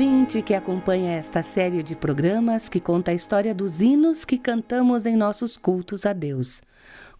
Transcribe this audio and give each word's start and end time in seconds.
Ouvinte 0.00 0.40
que 0.40 0.54
acompanha 0.54 1.12
esta 1.12 1.42
série 1.42 1.82
de 1.82 1.94
programas 1.94 2.70
que 2.70 2.80
conta 2.80 3.10
a 3.10 3.14
história 3.14 3.54
dos 3.54 3.82
hinos 3.82 4.24
que 4.24 4.38
cantamos 4.38 5.04
em 5.04 5.14
nossos 5.14 5.58
cultos 5.58 6.06
a 6.06 6.14
Deus. 6.14 6.62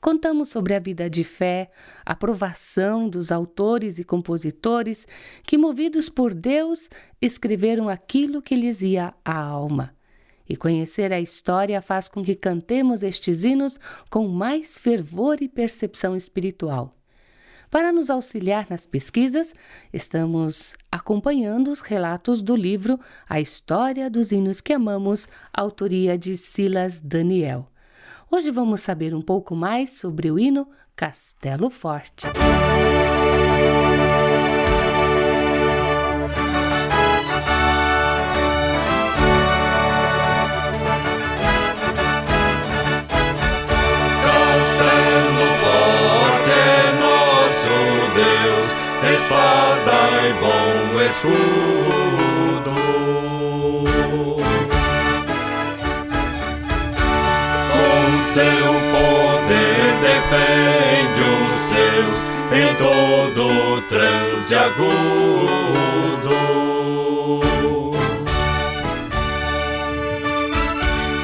Contamos 0.00 0.48
sobre 0.48 0.72
a 0.72 0.78
vida 0.78 1.10
de 1.10 1.22
fé, 1.22 1.70
a 2.06 2.16
provação 2.16 3.06
dos 3.06 3.30
autores 3.30 3.98
e 3.98 4.04
compositores 4.04 5.06
que, 5.42 5.58
movidos 5.58 6.08
por 6.08 6.32
Deus, 6.32 6.88
escreveram 7.20 7.86
aquilo 7.86 8.40
que 8.40 8.54
lhes 8.54 8.80
ia 8.80 9.12
à 9.22 9.38
alma. 9.38 9.94
E 10.48 10.56
conhecer 10.56 11.12
a 11.12 11.20
história 11.20 11.82
faz 11.82 12.08
com 12.08 12.24
que 12.24 12.34
cantemos 12.34 13.02
estes 13.02 13.44
hinos 13.44 13.78
com 14.08 14.26
mais 14.26 14.78
fervor 14.78 15.42
e 15.42 15.50
percepção 15.50 16.16
espiritual. 16.16 16.96
Para 17.70 17.92
nos 17.92 18.10
auxiliar 18.10 18.66
nas 18.68 18.84
pesquisas, 18.84 19.54
estamos 19.92 20.74
acompanhando 20.90 21.70
os 21.70 21.80
relatos 21.80 22.42
do 22.42 22.56
livro 22.56 22.98
A 23.28 23.40
História 23.40 24.10
dos 24.10 24.32
Hinos 24.32 24.60
que 24.60 24.72
Amamos, 24.72 25.28
autoria 25.52 26.18
de 26.18 26.36
Silas 26.36 26.98
Daniel. 26.98 27.68
Hoje 28.28 28.50
vamos 28.50 28.80
saber 28.80 29.14
um 29.14 29.22
pouco 29.22 29.54
mais 29.54 29.90
sobre 29.90 30.32
o 30.32 30.38
hino 30.38 30.68
Castelo 30.96 31.70
Forte. 31.70 32.26
Castelo 32.26 34.09
transe 64.50 64.54
agudo. 64.56 66.34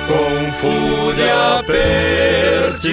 Com 0.07 0.53
fúria 0.61 1.65
pertinaz 1.67 2.87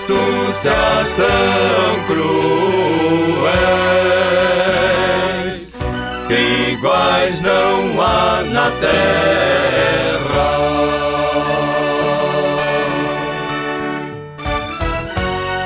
astúcias 0.07 1.15
tão 1.15 2.05
cruéis 2.07 2.37
iguais 6.71 7.41
não 7.41 8.01
há 8.01 8.43
na 8.43 8.71
terra. 8.71 8.97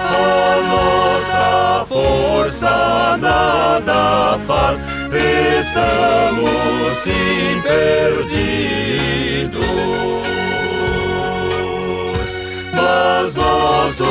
A 0.09 0.57
nossa 0.69 1.85
força 1.87 3.19
nada 3.21 4.39
faz, 4.47 4.87
estamos 5.61 6.99
sim 6.99 7.61
perdidos. 7.63 8.41
Mas 12.91 13.37
nosso 13.37 14.05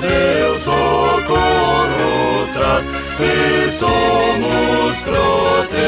Deus 0.00 0.62
socorro 0.62 2.48
traz 2.54 2.86
e 3.20 3.70
somos 3.78 4.96
protegidos. 5.02 5.82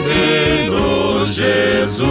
Defende-nos, 0.00 1.34
Jesus, 1.34 2.08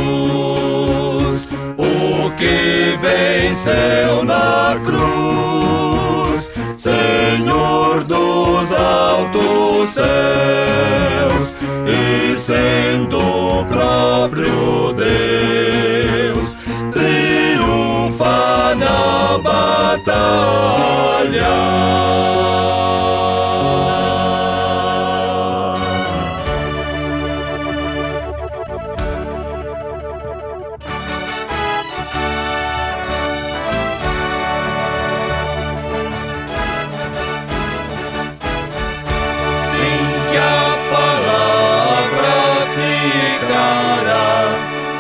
o 1.78 2.30
que 2.38 3.00
venceu 3.02 4.24
na 4.24 4.80
cruz, 4.86 6.52
Senhor 6.76 8.04
dos 8.04 8.72
altos 8.74 9.90
céus, 9.90 11.51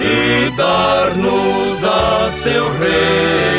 e 0.00 0.50
dar-nos 0.56 1.84
a 1.84 2.30
seu 2.32 2.64
reino. 2.78 3.53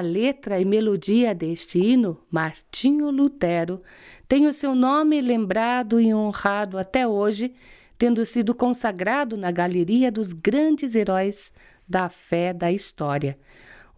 Letra 0.00 0.60
e 0.60 0.64
melodia 0.64 1.34
deste 1.34 1.78
hino, 1.78 2.20
Martinho 2.30 3.10
Lutero, 3.10 3.80
tem 4.28 4.46
o 4.46 4.52
seu 4.52 4.74
nome 4.74 5.20
lembrado 5.20 5.98
e 5.98 6.12
honrado 6.12 6.76
até 6.76 7.08
hoje, 7.08 7.54
tendo 7.96 8.24
sido 8.24 8.54
consagrado 8.54 9.36
na 9.36 9.50
galeria 9.50 10.12
dos 10.12 10.32
grandes 10.32 10.94
heróis 10.94 11.50
da 11.88 12.08
fé 12.08 12.52
da 12.52 12.70
história. 12.70 13.38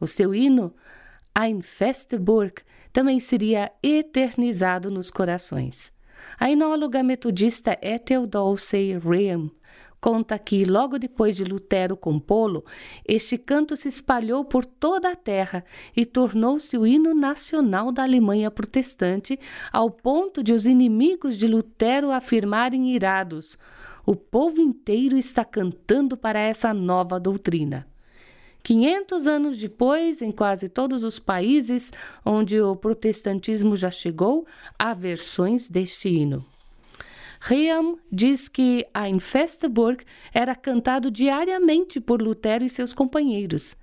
O 0.01 0.07
seu 0.07 0.35
hino, 0.35 0.73
Ein 1.37 1.61
feste 1.61 2.17
Burg, 2.17 2.63
também 2.93 3.19
seria 3.19 3.73
eternizado 3.83 4.91
nos 4.91 5.11
corações. 5.11 5.93
A 6.39 6.51
inóloga 6.51 7.03
metodista 7.03 7.77
Ethel 7.83 8.27
Dulce 8.27 8.99
Ream 8.99 9.51
conta 10.01 10.39
que, 10.39 10.65
logo 10.65 10.99
depois 10.99 11.37
de 11.37 11.45
Lutero 11.45 11.97
compô-lo, 11.97 12.65
este 13.07 13.37
canto 13.37 13.77
se 13.77 13.89
espalhou 13.89 14.45
por 14.45 14.65
toda 14.65 15.11
a 15.11 15.17
terra 15.17 15.65
e 15.97 16.07
tornou-se 16.07 16.77
o 16.79 16.87
hino 16.87 17.15
nacional 17.15 17.93
da 17.93 18.03
Alemanha 18.03 18.51
protestante, 18.51 19.39
ao 19.73 19.91
ponto 19.91 20.43
de 20.43 20.53
os 20.53 20.67
inimigos 20.67 21.37
de 21.37 21.47
Lutero 21.47 22.11
afirmarem 22.11 22.95
irados: 22.95 23.59
o 24.07 24.17
povo 24.17 24.61
inteiro 24.61 25.17
está 25.17 25.45
cantando 25.45 26.17
para 26.17 26.41
essa 26.41 26.73
nova 26.73 27.21
doutrina. 27.21 27.87
500 28.63 29.27
anos 29.27 29.59
depois, 29.59 30.21
em 30.21 30.31
quase 30.31 30.69
todos 30.69 31.03
os 31.03 31.19
países 31.19 31.91
onde 32.25 32.61
o 32.61 32.77
protestantismo 32.77 33.75
já 33.75 33.91
chegou, 33.91 34.47
há 34.79 34.93
versões 34.93 35.69
deste 35.69 36.09
hino. 36.09 36.45
Riam 37.41 37.97
diz 38.13 38.49
que 38.49 38.87
a 38.93 39.09
Infesteburg 39.09 40.05
era 40.33 40.55
cantado 40.55 41.11
diariamente 41.11 41.99
por 41.99 42.21
Lutero 42.21 42.65
e 42.65 42.69
seus 42.69 42.93
companheiros. 42.93 43.75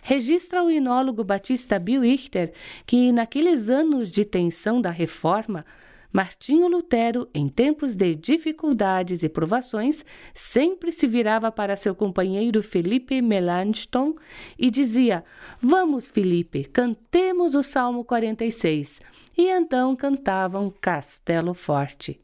Registra 0.00 0.62
o 0.62 0.70
inólogo 0.70 1.24
batista 1.24 1.78
Bill 1.78 2.02
Richter 2.02 2.52
que, 2.86 3.10
naqueles 3.10 3.68
anos 3.68 4.10
de 4.12 4.24
tensão 4.24 4.80
da 4.80 4.90
reforma, 4.90 5.66
Martinho 6.12 6.68
Lutero, 6.68 7.28
em 7.34 7.48
tempos 7.48 7.94
de 7.94 8.14
dificuldades 8.14 9.22
e 9.22 9.28
provações, 9.28 10.04
sempre 10.32 10.90
se 10.90 11.06
virava 11.06 11.52
para 11.52 11.76
seu 11.76 11.94
companheiro 11.94 12.62
Felipe 12.62 13.20
Melanchthon 13.20 14.14
e 14.58 14.70
dizia: 14.70 15.24
Vamos, 15.60 16.08
Felipe, 16.08 16.64
cantemos 16.64 17.54
o 17.54 17.62
Salmo 17.62 18.04
46. 18.04 19.00
E 19.36 19.48
então 19.48 19.94
cantavam 19.94 20.72
Castelo 20.80 21.54
Forte. 21.54 22.20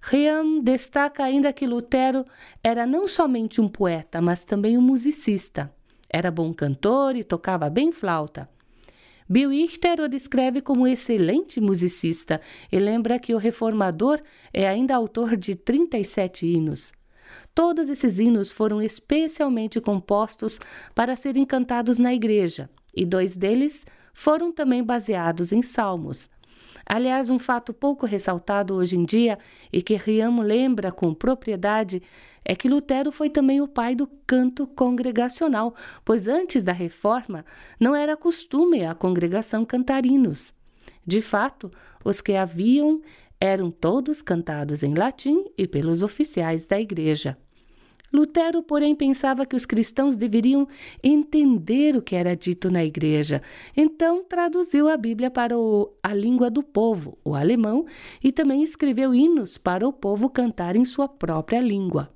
Riam 0.00 0.60
destaca 0.60 1.24
ainda 1.24 1.52
que 1.52 1.66
Lutero 1.66 2.24
era 2.62 2.86
não 2.86 3.06
somente 3.06 3.60
um 3.60 3.68
poeta, 3.68 4.20
mas 4.20 4.44
também 4.44 4.78
um 4.78 4.82
musicista. 4.82 5.72
Era 6.08 6.30
bom 6.30 6.52
cantor 6.54 7.16
e 7.16 7.24
tocava 7.24 7.68
bem 7.68 7.92
flauta. 7.92 8.48
Bill 9.28 9.50
Richter 9.50 10.00
o 10.00 10.08
descreve 10.08 10.62
como 10.62 10.86
excelente 10.86 11.60
musicista 11.60 12.40
e 12.72 12.78
lembra 12.78 13.18
que 13.18 13.34
o 13.34 13.38
reformador 13.38 14.18
é 14.54 14.66
ainda 14.66 14.94
autor 14.94 15.36
de 15.36 15.54
37 15.54 16.46
hinos. 16.46 16.92
Todos 17.54 17.90
esses 17.90 18.18
hinos 18.18 18.50
foram 18.50 18.80
especialmente 18.80 19.80
compostos 19.82 20.58
para 20.94 21.14
serem 21.14 21.44
cantados 21.44 21.98
na 21.98 22.14
igreja, 22.14 22.70
e 22.96 23.04
dois 23.04 23.36
deles 23.36 23.84
foram 24.14 24.50
também 24.50 24.82
baseados 24.82 25.52
em 25.52 25.60
salmos. 25.60 26.30
Aliás, 26.86 27.30
um 27.30 27.38
fato 27.38 27.72
pouco 27.72 28.06
ressaltado 28.06 28.74
hoje 28.74 28.96
em 28.96 29.04
dia 29.04 29.38
e 29.72 29.82
que 29.82 29.94
Riamo 29.96 30.42
lembra 30.42 30.90
com 30.90 31.14
propriedade 31.14 32.02
é 32.44 32.54
que 32.56 32.68
Lutero 32.68 33.12
foi 33.12 33.28
também 33.28 33.60
o 33.60 33.68
pai 33.68 33.94
do 33.94 34.08
canto 34.26 34.66
congregacional, 34.66 35.74
pois 36.04 36.26
antes 36.26 36.62
da 36.62 36.72
reforma 36.72 37.44
não 37.78 37.94
era 37.94 38.16
costume 38.16 38.84
a 38.84 38.94
congregação 38.94 39.64
cantar 39.64 40.06
hinos. 40.06 40.52
De 41.06 41.20
fato, 41.20 41.70
os 42.04 42.20
que 42.20 42.34
haviam 42.34 43.02
eram 43.40 43.70
todos 43.70 44.22
cantados 44.22 44.82
em 44.82 44.94
latim 44.94 45.44
e 45.56 45.66
pelos 45.66 46.02
oficiais 46.02 46.66
da 46.66 46.80
igreja. 46.80 47.36
Lutero, 48.12 48.62
porém, 48.62 48.94
pensava 48.94 49.44
que 49.44 49.54
os 49.54 49.66
cristãos 49.66 50.16
deveriam 50.16 50.66
entender 51.02 51.94
o 51.94 52.02
que 52.02 52.16
era 52.16 52.34
dito 52.34 52.70
na 52.70 52.82
igreja. 52.84 53.42
Então, 53.76 54.24
traduziu 54.24 54.88
a 54.88 54.96
Bíblia 54.96 55.30
para 55.30 55.58
o, 55.58 55.92
a 56.02 56.14
língua 56.14 56.50
do 56.50 56.62
povo, 56.62 57.18
o 57.22 57.34
alemão, 57.34 57.84
e 58.22 58.32
também 58.32 58.62
escreveu 58.62 59.14
hinos 59.14 59.58
para 59.58 59.86
o 59.86 59.92
povo 59.92 60.30
cantar 60.30 60.74
em 60.74 60.84
sua 60.86 61.06
própria 61.06 61.60
língua. 61.60 62.10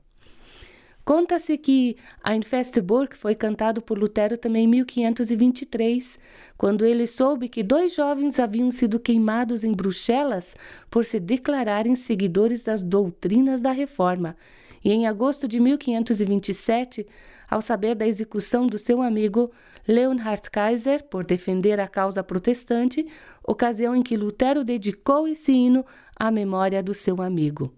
Conta-se 1.04 1.58
que 1.58 1.96
Ein 2.24 2.42
Festburg 2.42 3.16
foi 3.16 3.34
cantado 3.34 3.82
por 3.82 3.98
Lutero 3.98 4.38
também 4.38 4.64
em 4.64 4.68
1523, 4.68 6.16
quando 6.56 6.86
ele 6.86 7.08
soube 7.08 7.48
que 7.48 7.62
dois 7.62 7.92
jovens 7.94 8.38
haviam 8.38 8.70
sido 8.70 9.00
queimados 9.00 9.64
em 9.64 9.72
Bruxelas 9.72 10.54
por 10.88 11.04
se 11.04 11.18
declararem 11.18 11.96
seguidores 11.96 12.64
das 12.64 12.84
doutrinas 12.84 13.60
da 13.60 13.72
Reforma 13.72 14.36
e 14.84 14.92
em 14.92 15.06
agosto 15.06 15.46
de 15.46 15.60
1527, 15.60 17.06
ao 17.48 17.60
saber 17.60 17.94
da 17.94 18.06
execução 18.06 18.66
do 18.66 18.78
seu 18.78 19.02
amigo 19.02 19.50
Leonhard 19.86 20.50
Kaiser 20.50 21.04
por 21.04 21.24
defender 21.24 21.78
a 21.80 21.88
causa 21.88 22.22
protestante, 22.22 23.06
ocasião 23.46 23.94
em 23.94 24.02
que 24.02 24.16
Lutero 24.16 24.64
dedicou 24.64 25.28
esse 25.28 25.52
hino 25.52 25.84
à 26.16 26.30
memória 26.30 26.82
do 26.82 26.94
seu 26.94 27.20
amigo. 27.20 27.72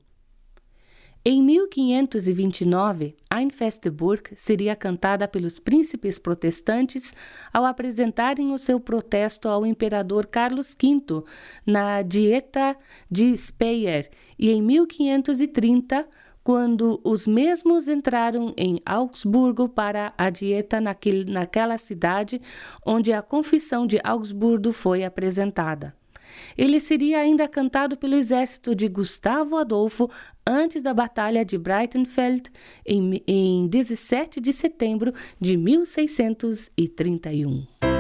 Em 1.27 1.43
1529, 1.43 3.17
Ein 3.33 3.49
Festburg 3.49 4.33
seria 4.37 4.77
cantada 4.77 5.27
pelos 5.27 5.59
príncipes 5.59 6.19
protestantes 6.19 7.15
ao 7.51 7.65
apresentarem 7.65 8.53
o 8.53 8.59
seu 8.59 8.79
protesto 8.79 9.49
ao 9.49 9.65
imperador 9.65 10.27
Carlos 10.27 10.77
V 10.79 11.25
na 11.67 12.03
Dieta 12.03 12.77
de 13.11 13.35
Speyer, 13.39 14.11
e 14.39 14.51
em 14.51 14.61
1530 14.61 16.07
quando 16.45 17.01
os 17.03 17.27
mesmos 17.27 17.89
entraram 17.89 18.55
em 18.57 18.81
Augsburgo 18.85 19.67
para 19.67 20.13
a 20.17 20.29
dieta 20.29 20.81
naquele, 20.81 21.25
naquela 21.25 21.79
cidade 21.79 22.39
onde 22.85 23.15
a 23.15 23.23
Confissão 23.23 23.87
de 23.87 23.99
Augsburgo 24.05 24.71
foi 24.71 25.03
apresentada. 25.03 25.95
Ele 26.59 26.81
seria 26.81 27.21
ainda 27.21 27.49
cantado 27.49 27.97
pelo 27.97 28.15
exército 28.15 28.75
de 28.75 28.89
Gustavo 28.89 29.57
Adolfo 29.57 30.11
antes 30.47 30.83
da 30.83 30.93
Batalha 30.93 31.43
de 31.45 31.57
Breitenfeld 31.57 32.51
em, 32.85 33.23
em 33.27 33.67
17 33.69 34.41
de 34.41 34.53
setembro 34.53 35.15
de 35.41 35.57
1631. 35.57 37.94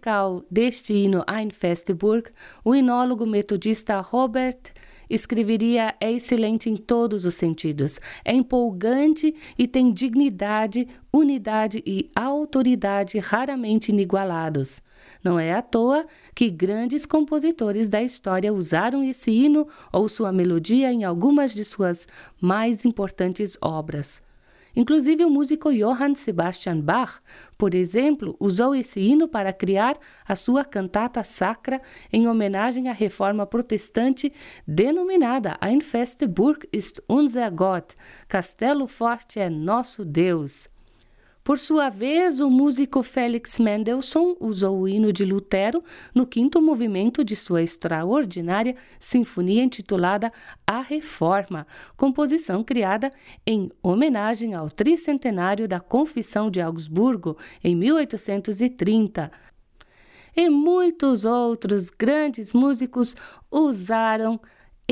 Musical 0.00 0.42
deste 0.50 0.94
hino 0.94 1.22
Ein 1.28 1.50
Festburg, 1.50 2.30
o 2.64 2.74
inólogo 2.74 3.26
metodista 3.26 4.00
Robert 4.00 4.72
escreveria 5.10 5.94
é 6.00 6.10
excelente 6.10 6.70
em 6.70 6.76
todos 6.76 7.24
os 7.24 7.34
sentidos, 7.34 8.00
é 8.24 8.32
empolgante 8.32 9.34
e 9.58 9.66
tem 9.66 9.92
dignidade, 9.92 10.88
unidade 11.12 11.82
e 11.84 12.08
autoridade 12.14 13.18
raramente 13.18 13.90
inigualados. 13.90 14.80
Não 15.22 15.38
é 15.38 15.52
à 15.52 15.60
toa 15.60 16.06
que 16.34 16.48
grandes 16.48 17.04
compositores 17.04 17.88
da 17.88 18.02
história 18.02 18.52
usaram 18.52 19.02
esse 19.02 19.30
hino 19.30 19.66
ou 19.92 20.08
sua 20.08 20.32
melodia 20.32 20.92
em 20.92 21.04
algumas 21.04 21.52
de 21.52 21.64
suas 21.64 22.06
mais 22.40 22.84
importantes 22.84 23.58
obras. 23.60 24.22
Inclusive, 24.74 25.24
o 25.24 25.30
músico 25.30 25.72
Johann 25.72 26.14
Sebastian 26.14 26.80
Bach, 26.80 27.20
por 27.58 27.74
exemplo, 27.74 28.36
usou 28.38 28.74
esse 28.74 29.00
hino 29.00 29.28
para 29.28 29.52
criar 29.52 29.98
a 30.26 30.36
sua 30.36 30.64
cantata 30.64 31.22
sacra 31.24 31.80
em 32.12 32.28
homenagem 32.28 32.88
à 32.88 32.92
reforma 32.92 33.46
protestante 33.46 34.32
denominada 34.66 35.56
Ein 35.60 35.80
feste 35.80 36.26
Burg 36.26 36.68
ist 36.72 37.02
unser 37.08 37.50
Gott, 37.50 37.96
Castelo 38.28 38.86
Forte 38.86 39.40
é 39.40 39.50
nosso 39.50 40.04
Deus. 40.04 40.68
Por 41.50 41.58
sua 41.58 41.90
vez, 41.90 42.38
o 42.38 42.48
músico 42.48 43.02
Felix 43.02 43.58
Mendelssohn 43.58 44.36
usou 44.38 44.82
o 44.82 44.88
hino 44.88 45.12
de 45.12 45.24
Lutero 45.24 45.82
no 46.14 46.24
quinto 46.24 46.62
movimento 46.62 47.24
de 47.24 47.34
sua 47.34 47.60
extraordinária 47.60 48.76
sinfonia 49.00 49.64
intitulada 49.64 50.32
A 50.64 50.80
Reforma, 50.80 51.66
composição 51.96 52.62
criada 52.62 53.10
em 53.44 53.68
homenagem 53.82 54.54
ao 54.54 54.70
tricentenário 54.70 55.66
da 55.66 55.80
Confissão 55.80 56.48
de 56.52 56.60
Augsburgo 56.60 57.36
em 57.64 57.74
1830. 57.74 59.32
E 60.36 60.48
muitos 60.48 61.24
outros 61.24 61.90
grandes 61.90 62.52
músicos 62.52 63.16
usaram 63.50 64.40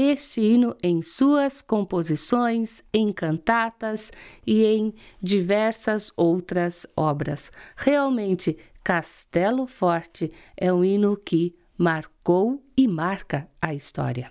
este 0.00 0.40
hino 0.40 0.76
em 0.80 1.02
suas 1.02 1.60
composições, 1.60 2.84
em 2.94 3.12
cantatas 3.12 4.12
e 4.46 4.64
em 4.64 4.94
diversas 5.20 6.12
outras 6.16 6.86
obras. 6.96 7.50
Realmente, 7.76 8.56
Castelo 8.84 9.66
Forte 9.66 10.30
é 10.56 10.72
um 10.72 10.84
hino 10.84 11.16
que 11.16 11.52
marcou 11.76 12.62
e 12.76 12.86
marca 12.86 13.48
a 13.60 13.74
história. 13.74 14.30